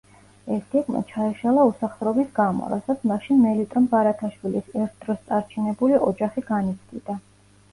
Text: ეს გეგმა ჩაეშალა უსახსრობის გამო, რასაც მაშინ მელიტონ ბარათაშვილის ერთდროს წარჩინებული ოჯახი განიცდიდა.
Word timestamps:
ეს 0.53 0.61
გეგმა 0.69 1.01
ჩაეშალა 1.09 1.65
უსახსრობის 1.71 2.31
გამო, 2.39 2.69
რასაც 2.75 3.05
მაშინ 3.11 3.41
მელიტონ 3.49 3.85
ბარათაშვილის 3.93 4.73
ერთდროს 4.85 5.23
წარჩინებული 5.29 6.01
ოჯახი 6.09 6.47
განიცდიდა. 6.49 7.21